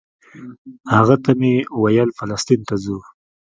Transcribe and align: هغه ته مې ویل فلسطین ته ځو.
هغه 0.93 1.15
ته 1.23 1.31
مې 1.39 1.53
ویل 1.83 2.09
فلسطین 2.17 2.61
ته 2.69 2.75
ځو. 2.83 2.97